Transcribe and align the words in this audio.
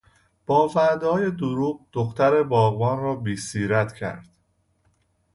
با 0.45 0.67
وعدههای 0.67 1.31
دروغ 1.31 1.79
دختر 1.93 2.43
باغبان 2.43 2.99
را 2.99 3.15
بیسیرت 3.15 3.93
کرد. 3.95 4.29